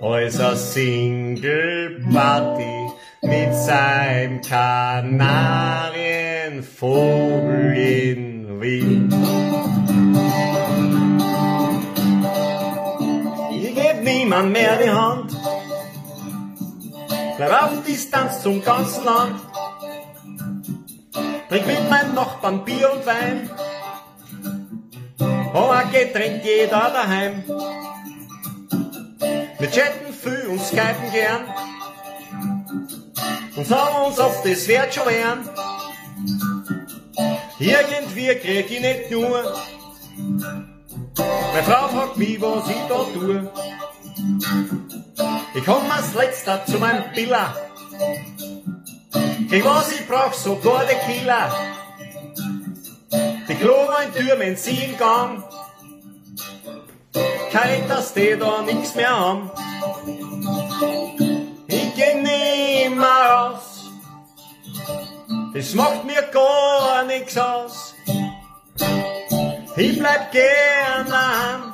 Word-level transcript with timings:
Äußer 0.00 0.54
Single 0.54 2.04
Party 2.12 2.86
mit 3.22 3.52
seinem 3.52 4.40
Kanarienvogel 6.62 7.76
in 7.76 8.60
Wien. 8.60 9.12
Ich 13.52 13.74
geb 13.74 14.02
niemand 14.02 14.52
mehr 14.52 14.76
die 14.82 14.90
Hand, 14.90 15.36
bleib 17.36 17.62
auf 17.62 17.84
Distanz 17.86 18.42
zum 18.42 18.62
ganzen 18.62 19.04
Land, 19.04 19.40
trink 21.48 21.66
mit 21.66 21.90
meinem 21.90 22.14
Nachbarn 22.14 22.64
Bier 22.64 22.92
und 22.92 23.06
Wein, 23.06 23.50
oh, 25.54 25.70
ein 25.70 25.90
Getränk 25.92 26.44
jeder 26.44 26.90
daheim. 26.90 27.44
Wir 29.58 29.70
chatten 29.70 30.12
viel 30.12 30.46
und 30.48 30.60
skypen 30.60 31.12
gern, 31.12 31.44
und 33.56 33.66
sagen 33.66 34.06
uns 34.06 34.18
oft, 34.18 34.44
das 34.44 34.68
wird 34.68 34.94
schon 34.94 35.06
werden. 35.06 35.48
Irgendwie 37.58 38.34
krieg 38.36 38.70
ich 38.70 38.80
nicht 38.80 39.10
nur. 39.10 39.56
Meine 41.16 41.62
Frau 41.64 41.88
fragt 41.88 42.16
mich, 42.18 42.40
was 42.40 42.68
ich 42.68 42.76
da 42.88 43.04
tue. 43.14 43.50
Ich 45.54 45.64
komm 45.64 45.90
als 45.90 46.14
letzter 46.14 46.64
zu 46.66 46.78
meinem 46.78 47.04
Billa. 47.14 47.54
Krieg 49.48 49.64
was 49.64 49.92
ich 49.92 50.06
brauch, 50.06 50.32
sogar 50.34 50.84
der 50.84 50.98
Killer. 50.98 51.54
Die 53.48 53.54
Kloreintür, 53.54 54.38
wenn 54.38 54.56
sie 54.56 54.76
im 54.84 54.98
Gang. 54.98 55.42
Kein, 57.52 57.88
dass 57.88 58.12
die 58.12 58.36
da 58.38 58.62
nix 58.62 58.94
mehr 58.94 59.18
haben. 59.18 59.50
Das 65.56 65.72
macht 65.72 66.04
mir 66.04 66.20
gar 66.34 67.02
nix 67.04 67.38
aus. 67.38 67.94
Ich 69.74 69.98
bleib 69.98 70.30
gern 70.30 71.06
daheim. 71.08 71.72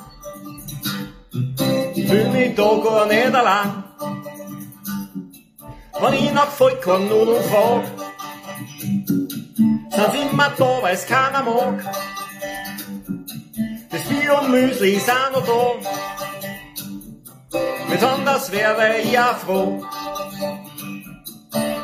Fühl 1.93 2.29
mich 2.29 2.55
da 2.55 2.77
gar 2.77 3.07
nicht 3.07 3.35
allein. 3.35 3.83
Wenn 6.01 6.15
ich 6.15 6.33
nach 6.33 6.47
Vollkornnudeln 6.47 7.43
frag, 7.51 7.83
sind 8.79 9.33
sie 10.13 10.23
immer 10.31 10.53
da, 10.57 10.83
weil's 10.83 11.05
keiner 11.05 11.43
mag. 11.43 11.85
Das 13.91 14.03
Bier 14.03 14.39
und 14.43 14.53
Müsli 14.53 15.03
auch 15.09 15.33
noch 15.33 15.45
da. 15.45 15.73
Besonders 17.91 18.53
wäre 18.53 18.99
ich 18.99 19.11
ja 19.11 19.35
froh. 19.35 19.85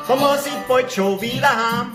Da 0.08 0.16
muss 0.16 0.46
ich 0.46 0.54
bald 0.66 0.90
schon 0.90 1.20
wieder 1.20 1.50
heim. 1.50 1.92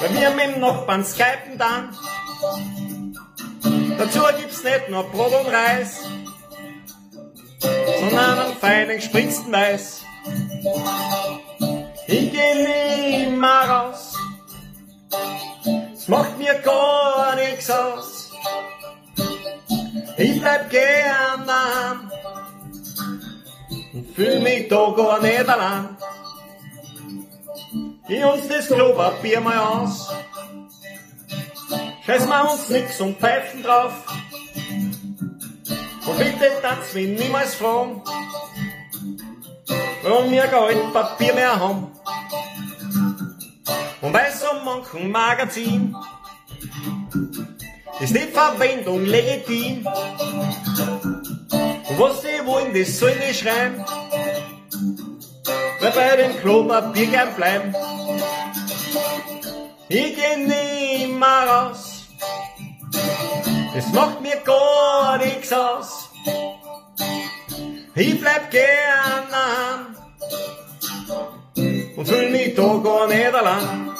Weil 0.00 0.14
wir 0.14 0.30
mit 0.30 0.54
dem 0.54 0.60
Nachbarn 0.60 1.04
skypen 1.04 1.58
dann. 1.58 1.94
Dazu 3.98 4.20
gibt's 4.38 4.62
nicht 4.62 4.88
nur 4.88 5.04
Brot 5.10 5.32
und 5.34 5.52
Reis, 5.52 6.00
sondern 8.00 8.38
einen 8.38 8.56
feinen 8.56 8.96
gespritzten 8.96 9.52
Weiß. 9.52 10.02
Ich 12.06 12.32
geh 12.32 13.26
nimmer 13.26 13.68
raus, 13.68 14.14
es 15.92 16.08
macht 16.08 16.38
mir 16.38 16.54
gar 16.60 17.34
nichts 17.34 17.70
aus. 17.70 18.30
Ich 20.16 20.40
bleib 20.40 20.70
gern 20.70 21.27
fühl 24.14 24.40
mich 24.40 24.68
da 24.68 24.92
gar 24.96 25.20
nicht 25.20 25.48
allein. 25.48 25.96
Geh 28.06 28.24
uns 28.24 28.48
das 28.48 28.68
Klopapier 28.68 29.40
mal 29.40 29.58
aus, 29.58 30.10
scheiß 32.06 32.26
wir 32.26 32.50
uns 32.50 32.68
nix 32.70 33.00
und 33.00 33.18
pfeifen 33.18 33.62
drauf. 33.62 33.92
Und 36.06 36.18
bitte 36.18 36.50
darf's 36.62 36.94
mich 36.94 37.20
niemals 37.20 37.54
fragen, 37.56 38.02
warum 40.02 40.30
wir 40.30 40.46
kein 40.46 40.92
Papier 40.92 41.34
mehr 41.34 41.60
haben. 41.60 41.92
Und 44.00 44.12
bei 44.12 44.30
so 44.30 44.46
manchen 44.64 45.10
Magazin 45.10 45.94
ist 48.00 48.14
die 48.14 48.30
Verwendung 48.32 49.04
legitim. 49.04 49.86
Und 51.88 51.98
was 51.98 52.22
das 52.74 52.98
sollen 52.98 53.18
die 53.28 53.34
schreiben. 53.34 53.84
Weil 55.80 55.92
bei 55.92 56.16
dem 56.16 56.36
Klopapier 56.40 57.06
gern 57.06 57.34
bleiben. 57.34 57.74
Ich 59.88 60.16
geh 60.16 60.36
nimmer 60.36 61.46
raus. 61.46 62.06
Das 63.74 63.92
macht 63.92 64.20
mir 64.20 64.36
gar 64.44 65.18
nichts 65.18 65.52
aus. 65.52 66.10
Ich 67.94 68.20
bleib 68.20 68.50
gern 68.50 69.24
daheim 69.30 69.96
und 71.96 72.06
fühl 72.06 72.30
mich 72.30 72.54
da 72.54 72.76
gar 72.76 73.08
nicht 73.08 73.34
allein. 73.34 73.90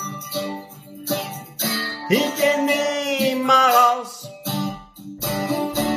Ich 2.10 2.30
geh 2.36 3.24
nimmer 3.28 3.68
raus, 3.68 4.28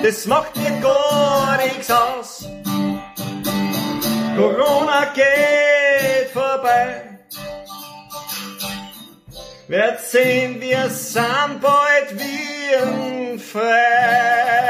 das 0.04 0.26
macht 0.26 0.56
mir 0.58 0.72
gar 0.82 1.58
nichts 1.58 1.92
aus. 1.92 2.46
Corona 4.36 5.12
geht 5.14 6.30
vorbei, 6.32 7.20
Werd 9.68 10.02
sehen, 10.02 10.60
wir 10.60 10.90
sind 10.90 11.62
bald 11.62 12.20
wie 12.20 12.76
ein 12.76 13.40
Frei. 13.40 14.61